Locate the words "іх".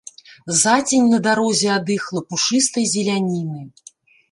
1.97-2.09